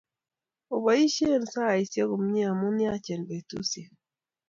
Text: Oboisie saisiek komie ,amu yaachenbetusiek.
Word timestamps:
Oboisie 0.73 1.29
saisiek 1.51 2.07
komie 2.09 2.43
,amu 2.51 2.67
yaachenbetusiek. 2.85 3.91